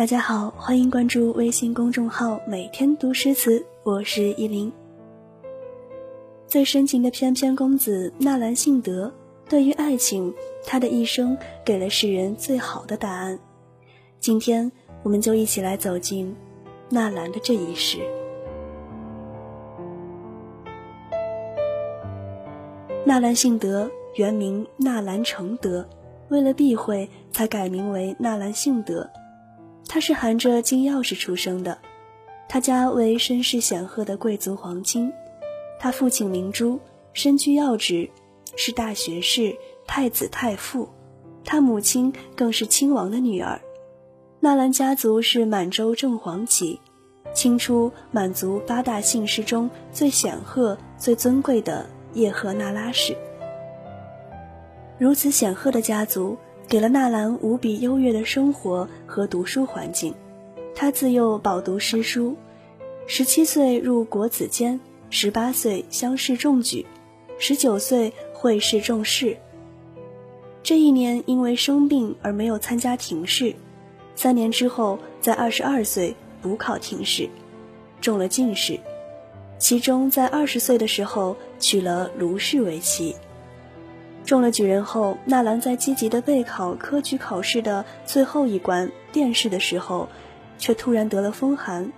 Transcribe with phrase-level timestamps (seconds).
[0.00, 4.72] 大家好，欢迎关注微信公众号“每天读诗词”，我是依林。
[6.46, 9.12] 最深情的翩翩公子纳兰性德，
[9.46, 10.32] 对于爱情，
[10.64, 13.38] 他的一生给了世人最好的答案。
[14.20, 16.34] 今天，我们就一起来走进
[16.88, 17.98] 纳兰的这一世。
[23.04, 25.86] 纳兰性德原名纳兰承德，
[26.30, 29.06] 为了避讳，才改名为纳兰性德。
[29.92, 31.76] 他是含着金钥匙出生的，
[32.48, 35.12] 他家为身世显赫的贵族皇亲，
[35.80, 36.78] 他父亲明珠
[37.12, 38.08] 身居要职，
[38.54, 39.52] 是大学士、
[39.88, 40.88] 太子太傅，
[41.44, 43.60] 他母亲更是亲王的女儿。
[44.38, 46.80] 纳兰家族是满洲正黄旗，
[47.34, 53.16] 清初满族八大姓氏中最显赫、最尊贵的叶赫那拉氏。
[54.98, 56.38] 如此显赫的家族。
[56.70, 60.14] 给了纳兰无比优越的生活和读书环境，
[60.72, 62.36] 他自幼饱读诗书，
[63.08, 64.78] 十七岁入国子监，
[65.10, 66.86] 十八岁乡试中举，
[67.40, 69.36] 十九岁会试中试。
[70.62, 73.52] 这一年因为生病而没有参加廷试，
[74.14, 77.28] 三年之后在二十二岁补考廷试，
[78.00, 78.78] 中了进士，
[79.58, 83.16] 其中在二十岁的时候娶了卢氏为妻。
[84.30, 90.08] 中了举人后，纳兰在积极的备考科举考试的最后一关殿试的时候，
[90.56, 91.90] 却突然得了风寒，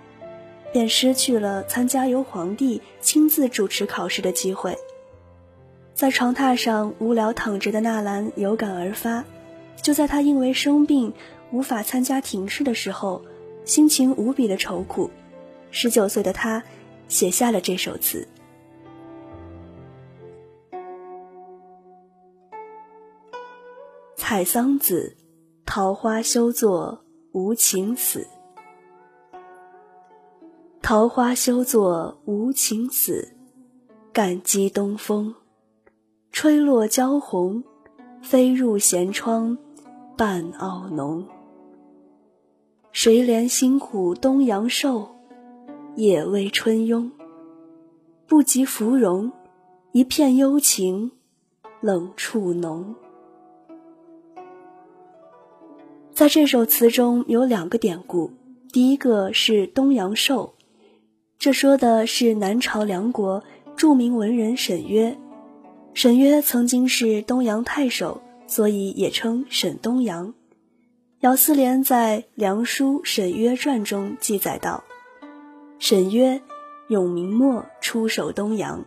[0.71, 4.75] 便失去了参加由皇帝亲自主持考试的机会。
[5.93, 9.23] 在床榻上无聊躺着的纳兰有感而发，
[9.79, 11.13] 就在他因为生病
[11.51, 13.21] 无法参加廷试的时候，
[13.63, 15.11] 心情无比的愁苦。
[15.69, 16.63] 十九岁的他
[17.07, 18.27] 写下了这首词。
[24.33, 25.15] 采桑子，
[25.63, 28.25] 桃花休作无情死。
[30.81, 33.31] 桃花休作无情死，
[34.11, 35.35] 感激东风，
[36.31, 37.63] 吹落娇红，
[38.23, 39.55] 飞入闲窗，
[40.17, 41.23] 半傲浓。
[42.91, 45.07] 谁怜辛苦东阳瘦，
[45.95, 47.11] 也为春慵。
[48.25, 49.31] 不及芙蓉，
[49.91, 51.11] 一片幽情，
[51.81, 52.95] 冷处浓。
[56.13, 58.29] 在这首词中有两个典故，
[58.71, 60.53] 第一个是东阳寿，
[61.39, 63.43] 这说的是南朝梁国
[63.75, 65.17] 著名文人沈约。
[65.95, 70.35] 沈约曾经是东阳太守，所以也称沈东阳。
[71.21, 74.83] 姚思廉在《梁书·沈约传》中记载道
[75.79, 76.39] ：“沈约，
[76.89, 78.85] 永明末出守东阳，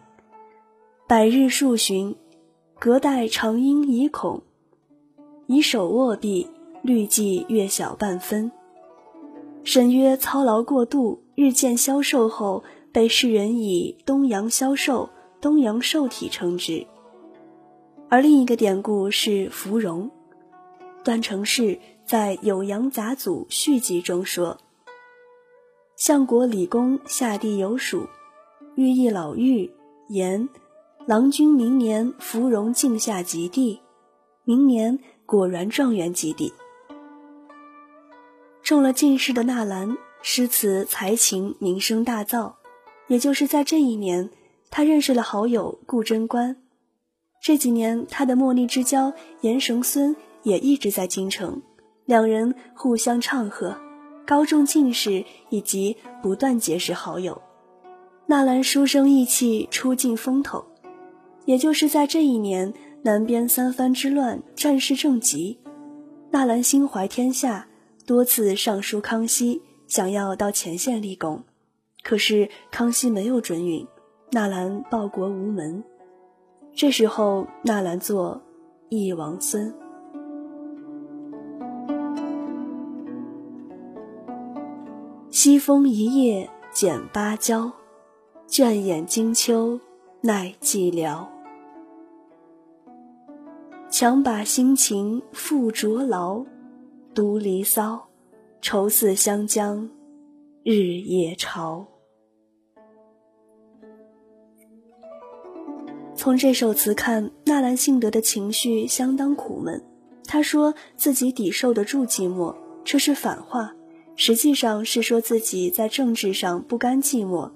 [1.08, 2.14] 百日数旬，
[2.78, 4.44] 隔代长缨以恐，
[5.48, 6.47] 以手握臂。”
[6.86, 8.52] 律计月小半分，
[9.64, 15.10] 沈约操劳过度，日渐消瘦后，被世人以东阳消瘦、
[15.41, 16.86] 东阳瘦体称之。
[18.08, 20.12] 而另一个典故是芙蓉。
[21.02, 24.58] 段成式在《酉阳杂祖续集》中说
[25.98, 28.06] ：“相国李公下地有属，
[28.76, 29.70] 寓意老妪
[30.08, 30.48] 言：
[31.04, 33.80] 郎君明年芙蓉镜下及第，
[34.44, 36.52] 明年果然状元及第。”
[38.66, 42.54] 中了进士的纳兰，诗词才情名声大噪。
[43.06, 44.28] 也就是在这一年，
[44.71, 46.56] 他认识了好友顾贞观。
[47.41, 51.62] 这几年，他的莫逆之交严绳孙也一直在京城，
[52.06, 53.78] 两人互相唱和，
[54.26, 57.41] 高中进士以及不断结识好友。
[58.26, 60.66] 纳兰书生意气，出尽风头。
[61.44, 65.60] 也就是在这一年，南边三藩之乱，战事正急，
[66.32, 67.69] 纳兰心怀天下。
[68.06, 71.43] 多次上书康熙，想要到前线立功，
[72.05, 73.85] 可是康熙没有准允，
[74.31, 75.82] 纳兰报国无门。
[76.73, 78.37] 这时候，纳兰作
[78.91, 79.73] 《忆王孙》：
[85.29, 87.73] 西风一夜剪芭蕉，
[88.47, 89.81] 倦眼惊秋
[90.20, 91.26] 奈寂寥。
[93.91, 96.44] 强把心情付着牢。
[97.16, 98.10] 独离骚，
[98.60, 99.88] 愁似湘江
[100.62, 101.86] 日夜潮。
[106.14, 109.82] 从这首词看，纳兰性德的情绪相当苦闷。
[110.26, 112.54] 他说自己抵受得住寂寞，
[112.84, 113.74] 这是反话，
[114.14, 117.50] 实际上是说自己在政治上不甘寂寞，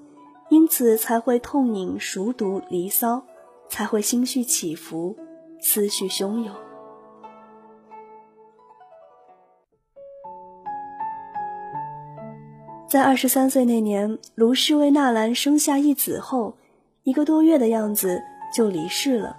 [0.49, 3.17] 因此才会痛饮熟读《离骚》，
[3.69, 5.15] 才会心绪起伏，
[5.61, 6.70] 思绪汹涌。
[12.91, 16.57] 在二十三岁那年，卢氏为纳兰生下一子后，
[17.05, 18.21] 一个多月的样子
[18.53, 19.37] 就离世了。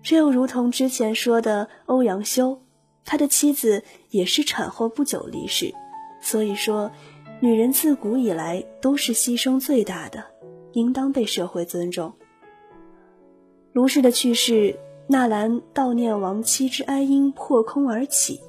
[0.00, 2.62] 这又如同之前说的欧阳修，
[3.04, 5.74] 他的妻子也是产后不久离世。
[6.20, 6.92] 所以说，
[7.40, 10.22] 女人自古以来都是牺牲最大的，
[10.70, 12.12] 应当被社会尊重。
[13.72, 18.40] 卢氏的去世，纳兰悼念亡妻之哀音破空而起，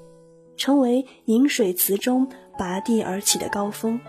[0.55, 2.27] 成为饮水词中
[2.59, 3.99] 拔地而起的高峰。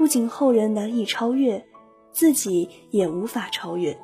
[0.00, 1.62] 不仅后人难以超越，
[2.10, 3.94] 自己也无法超越。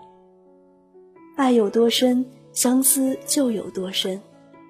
[1.37, 2.23] 爱有多深，
[2.53, 4.21] 相思就有多深，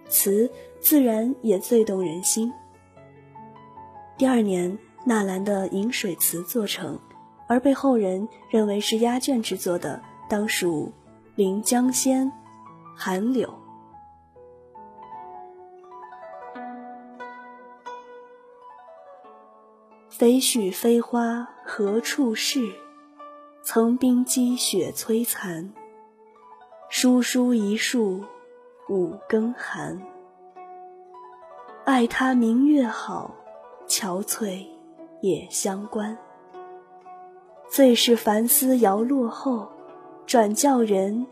[0.08, 2.52] 词自然也最动人心。
[4.16, 6.96] 第二年，纳兰的《饮水词》作成，
[7.48, 10.86] 而被后人认为是压卷之作的，当属
[11.34, 12.24] 《临江仙·
[12.94, 13.48] 寒柳》。
[20.18, 22.72] 飞絮飞花何处是？
[23.62, 25.70] 层冰积雪摧残。
[26.88, 28.24] 疏疏一树
[28.88, 30.00] 五更寒。
[31.84, 33.34] 爱他明月好，
[33.86, 34.64] 憔悴
[35.20, 36.16] 也相关。
[37.68, 39.68] 最是凡丝摇落后，
[40.24, 41.26] 转教人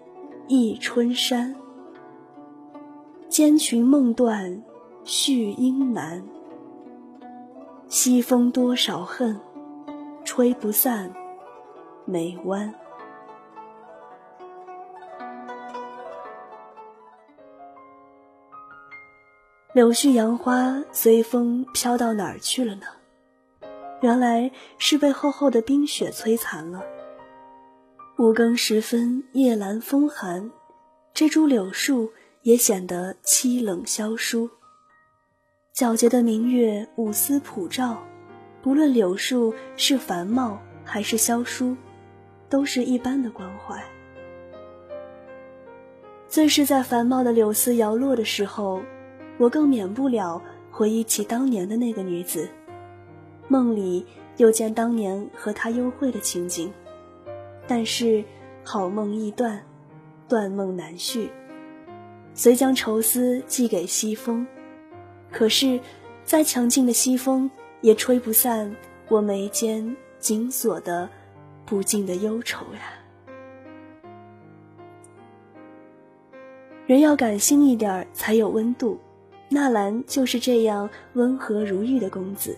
[0.47, 1.57] 忆春山。
[3.31, 4.63] 间裙梦断
[5.05, 6.23] 续音难。
[7.97, 9.41] 西风多少恨，
[10.25, 11.15] 吹不散
[12.05, 12.75] 眉弯。
[19.73, 22.87] 柳絮杨花随风飘到哪儿去了呢？
[24.01, 26.83] 原来是被厚厚的冰雪摧残了。
[28.19, 30.51] 五更时分，夜阑风寒，
[31.15, 32.13] 这株柳树
[32.43, 34.51] 也显得凄冷萧疏。
[35.77, 38.01] 皎洁的明月，五丝普照，
[38.63, 41.77] 不论柳树是繁茂还是萧疏，
[42.49, 43.83] 都是一般的关怀。
[46.29, 48.81] 最是在繁茂的柳丝摇落的时候，
[49.37, 50.41] 我更免不了
[50.71, 52.49] 回忆起当年的那个女子，
[53.49, 54.07] 梦里
[54.37, 56.73] 又见当年和她幽会的情景，
[57.67, 58.23] 但是
[58.63, 59.61] 好梦易断，
[60.29, 61.33] 断梦难续，
[62.33, 64.47] 遂将愁思寄给西风。
[65.35, 65.81] 可是，
[66.25, 67.51] 再强劲的西风
[67.81, 68.73] 也吹不散
[69.09, 71.11] 我眉间紧锁的
[71.67, 72.93] 不尽的忧愁呀。
[76.87, 79.01] 人要感性一点才有温度，
[79.49, 82.57] 纳兰就是这样温和如玉的公子。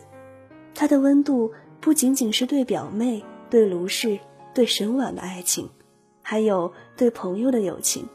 [0.74, 1.50] 他的温度
[1.80, 4.18] 不仅仅是对表妹、对卢氏、
[4.52, 5.70] 对沈婉的爱情，
[6.20, 8.06] 还有对朋友的友情。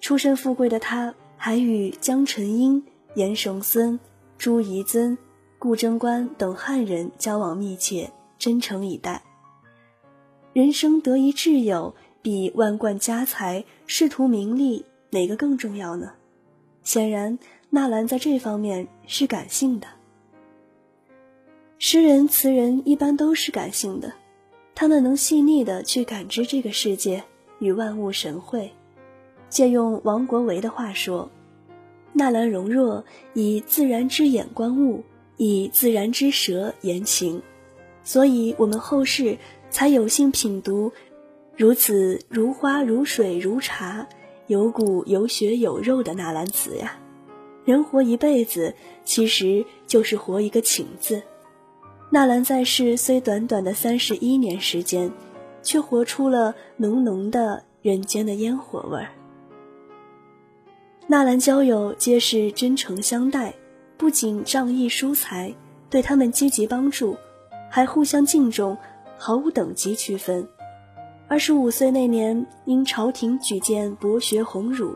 [0.00, 2.84] 出身富贵的他，还与江澄英。
[3.18, 3.98] 严绳孙、
[4.38, 5.18] 朱彝尊、
[5.58, 9.24] 顾贞观等汉人交往密切，真诚以待。
[10.52, 16.12] 人生得一挚友，比万贯家财、仕途名利哪个更重要呢？
[16.84, 17.36] 显然，
[17.70, 19.88] 纳兰在这方面是感性的。
[21.80, 24.12] 诗人、词人一般都是感性的，
[24.76, 27.24] 他们能细腻的去感知这个世界
[27.58, 28.70] 与万物神会。
[29.48, 31.28] 借用王国维的话说。
[32.18, 35.04] 纳兰容若以自然之眼观物，
[35.36, 37.42] 以自然之舌言情，
[38.02, 39.38] 所以我们后世
[39.70, 40.92] 才有幸品读
[41.56, 44.08] 如此如花如水如茶，
[44.48, 46.98] 有骨有血有肉的纳兰词呀。
[47.64, 51.22] 人活一辈子，其实就是活一个情字。
[52.10, 55.12] 纳兰在世虽短短的三十一年时间，
[55.62, 59.12] 却活出了浓浓的人间的烟火味儿。
[61.10, 63.54] 纳兰交友皆是真诚相待，
[63.96, 65.54] 不仅仗义疏财，
[65.88, 67.16] 对他们积极帮助，
[67.70, 68.76] 还互相敬重，
[69.16, 70.46] 毫无等级区分。
[71.26, 74.94] 二十五岁那年，因朝廷举荐博学鸿儒，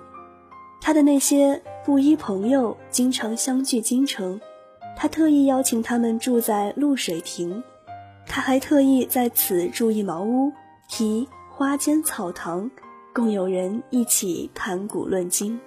[0.82, 4.38] 他的那些布衣朋友经常相聚京城，
[4.94, 7.62] 他特意邀请他们住在露水亭，
[8.26, 10.52] 他还特意在此筑一茅屋，
[10.90, 12.70] 题花间草堂，
[13.14, 15.58] 共有人一起谈古论今。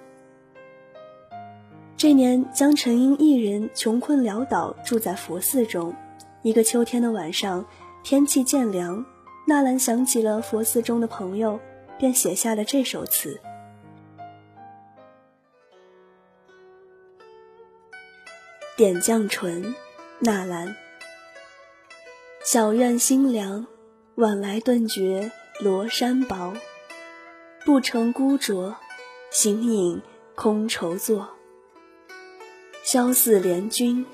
[1.98, 5.94] 这年，江澄英一人穷困潦倒，住在佛寺中。
[6.42, 7.64] 一个秋天的晚上，
[8.04, 9.02] 天气渐凉，
[9.46, 11.58] 纳兰想起了佛寺中的朋友，
[11.98, 13.40] 便写下了这首词：
[18.76, 19.74] 点绛唇，
[20.18, 20.76] 纳兰。
[22.44, 23.66] 小院新凉，
[24.16, 26.52] 晚来顿觉罗衫薄。
[27.64, 28.74] 不成孤酌，
[29.30, 30.02] 形影
[30.34, 31.35] 空愁坐。
[32.86, 34.06] 萧寺怜君，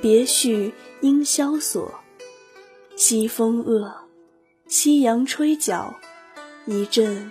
[0.00, 1.92] 别绪应萧索。
[2.96, 3.94] 西风恶，
[4.66, 5.94] 夕阳吹角，
[6.64, 7.30] 一阵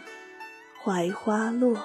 [0.84, 1.76] 槐花落。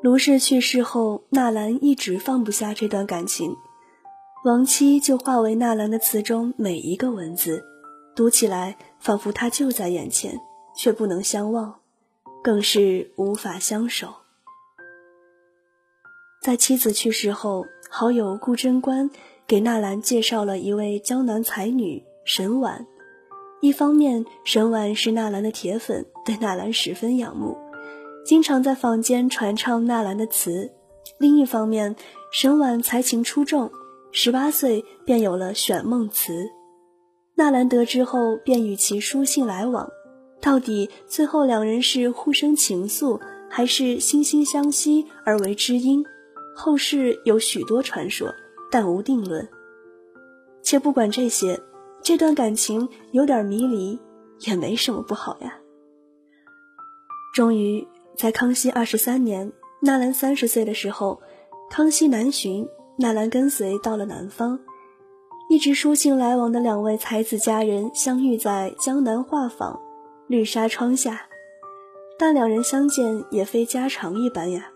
[0.00, 3.54] 卢氏去世后，纳兰一直放不下这段感情，
[4.46, 7.62] 亡妻就化为纳兰的词中每一个文字，
[8.16, 10.40] 读起来仿佛他就在眼前，
[10.74, 11.80] 却不能相望，
[12.44, 14.14] 更是无法相守。
[16.42, 19.08] 在妻子去世后，好友顾贞观
[19.46, 22.86] 给纳兰介绍了一位江南才女沈婉，
[23.62, 27.56] 一方面沈婉是纳兰的铁粉，对纳兰十分仰慕。
[28.26, 30.70] 经常在坊间传唱纳兰的词。
[31.18, 31.96] 另一方面，
[32.30, 33.70] 沈婉才情出众，
[34.12, 36.50] 十八岁便有了选梦词。
[37.36, 39.88] 纳兰得知后，便与其书信来往。
[40.44, 46.04] 到底最后两人是互生情愫，还是惺惺相惜而为知音？
[46.54, 48.30] 后世有许多传说，
[48.70, 49.48] 但无定论。
[50.62, 51.58] 且不管这些，
[52.02, 53.98] 这段感情有点迷离，
[54.40, 55.56] 也没什么不好呀。
[57.34, 57.88] 终于。
[58.16, 61.20] 在康熙二十三年，纳兰三十岁的时候，
[61.68, 64.60] 康熙南巡，纳兰跟随到了南方，
[65.50, 69.80] 一直书信来往的两位才子佳人相遇在江南画舫，
[70.26, 71.28] 绿纱窗下，
[72.18, 74.70] 但两人相见也非家常一般呀，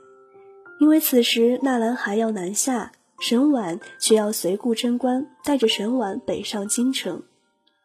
[0.78, 7.22] 因为此时纳兰还要南下，沈婉却要随顾贞观带着沈婉北上京城，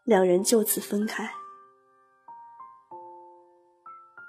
[0.04, 1.32] 两人就此分开。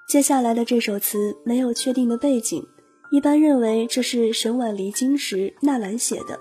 [0.08, 2.64] 接下来的这首词没有确定的背景，
[3.10, 6.38] 一般认为这是沈婉离京时纳兰写的。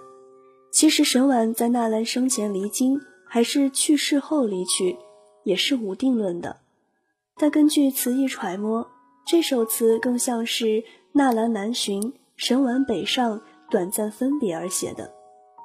[0.72, 4.98] 其实沈婉在纳兰生前离京，还是去世后离去，
[5.44, 6.62] 也是无定论的。
[7.36, 8.88] 但根据词意揣摩，
[9.25, 15.12] 这首词更像是纳兰南巡，沈宛北上，短暂分别而写的。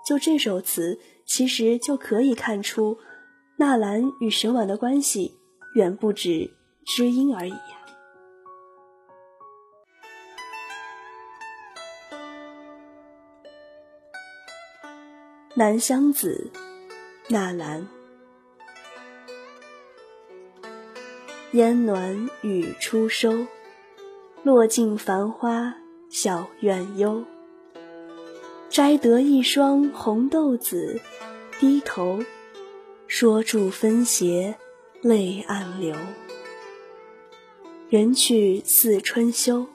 [0.07, 2.97] 就这首词，其实就可以看出，
[3.59, 5.39] 纳兰与沈婉的关系
[5.75, 6.51] 远不止
[6.87, 7.55] 知音而已。
[15.55, 16.51] 南乡子，
[17.29, 17.98] 纳兰。
[21.53, 23.47] 烟暖雨初收，
[24.43, 25.75] 落尽繁花
[26.11, 27.25] 小院幽。
[28.69, 31.01] 摘得一双红豆子，
[31.59, 32.23] 低头
[33.07, 34.57] 说住分斜
[35.01, 35.97] 泪暗流。
[37.89, 39.67] 人去似春休，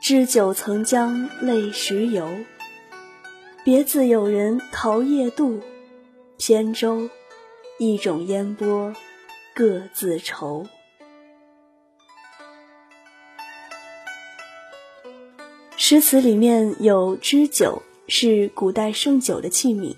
[0.00, 2.26] 知酒曾将泪时游。
[3.62, 5.60] 别自有人桃叶渡，
[6.38, 7.10] 扁舟，
[7.78, 8.94] 一种烟波，
[9.54, 10.66] 各自愁。
[15.88, 19.94] 诗词里面有知酒，是古代盛酒的器皿；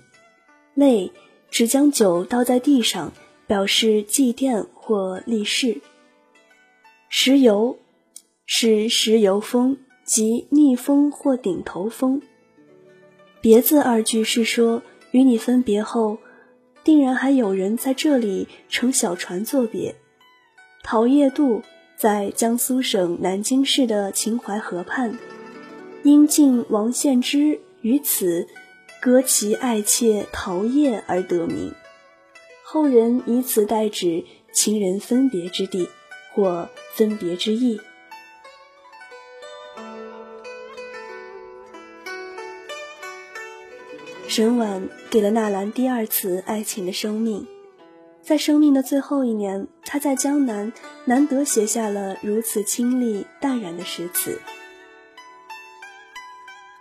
[0.75, 1.11] 泪，
[1.49, 3.11] 只将酒倒在地上，
[3.47, 5.81] 表示祭奠或立誓。
[7.09, 7.75] 石油，
[8.45, 12.21] 是石油风，即逆风或顶头风。
[13.41, 16.19] 别字二句是说，与你分别后，
[16.83, 19.95] 定然还有人在这里乘小船作别。
[20.83, 21.63] 桃叶渡
[21.97, 25.17] 在江苏省南京市的秦淮河畔，
[26.03, 28.47] 因晋王献之于此
[29.01, 31.73] 歌其爱妾桃叶而得名，
[32.63, 35.89] 后人以此代指情人分别之地
[36.33, 37.79] 或分别之意。
[44.27, 47.45] 沈婉给了纳兰第二次爱情的生命，
[48.21, 50.71] 在生命的最后一年，他在江南
[51.05, 54.31] 难得写下了如此清丽淡然的诗词。《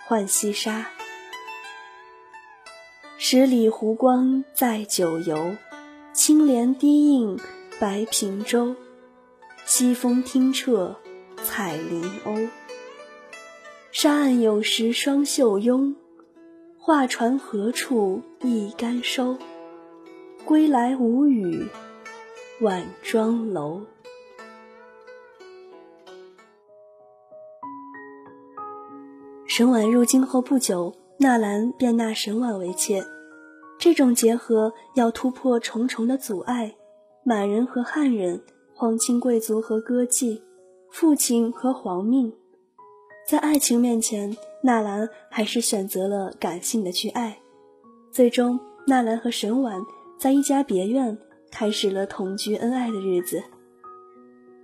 [0.09, 0.81] 浣溪沙》：
[3.19, 5.55] 十里湖光载酒游，
[6.15, 7.39] 青莲低映
[7.79, 8.75] 白平洲。
[9.67, 10.97] 西风听彻
[11.45, 12.49] 彩林鸥，
[13.93, 15.95] 沙岸有时双袖拥。
[16.79, 19.37] 画船何处一竿收？
[20.47, 21.69] 归来无语
[22.63, 23.83] 晚妆楼。
[29.59, 33.05] 沈婉入京后不久，纳兰便纳沈婉为妾。
[33.77, 36.77] 这种结合要突破重重的阻碍：
[37.25, 38.41] 满人和汉人，
[38.73, 40.41] 皇亲贵族和歌妓，
[40.93, 42.33] 父亲和皇命。
[43.27, 44.37] 在爱情面前。
[44.63, 47.37] 纳兰还是选择了感性的去爱，
[48.13, 49.83] 最终纳兰和沈婉
[50.17, 51.19] 在一家别院
[51.51, 53.43] 开始了同居恩爱的日子。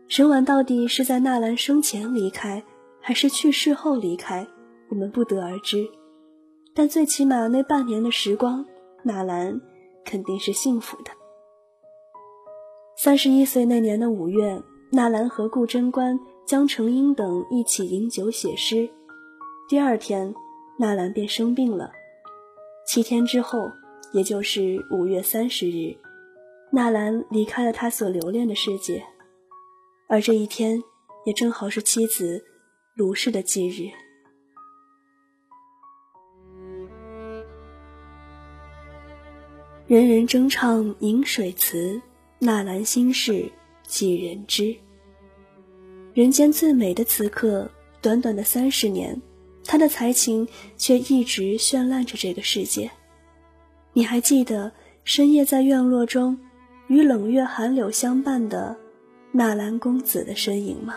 [0.06, 2.62] 沈婉到底是在纳兰生前离开，
[3.00, 4.46] 还是去世后离开，
[4.88, 5.88] 我们不得而知。
[6.74, 8.64] 但最起码那半年的时光，
[9.02, 9.60] 纳兰
[10.04, 11.10] 肯定是幸福的。
[12.96, 14.60] 三十一岁那年的五月，
[14.90, 18.88] 纳兰和顾贞观、江澄英等一起饮酒写诗。
[19.68, 20.34] 第二天，
[20.78, 21.90] 纳兰便生病了。
[22.86, 23.70] 七天之后，
[24.12, 25.96] 也就是五月三十日，
[26.70, 29.04] 纳兰离开了他所留恋的世界，
[30.08, 30.82] 而这一天
[31.24, 32.44] 也正好是妻子
[32.94, 33.90] 卢氏的忌日。
[39.86, 42.00] 人人争唱饮水词，
[42.38, 43.52] 纳兰心事
[43.86, 44.74] 几人知？
[46.14, 49.20] 人间最美的词客，短短的三十年。
[49.66, 50.48] 他的才情
[50.78, 52.90] 却一直绚烂着这个世界。
[53.92, 54.72] 你还记得
[55.04, 56.38] 深夜在院落中
[56.86, 58.76] 与冷月寒柳相伴的
[59.32, 60.96] 纳兰公子的身影吗？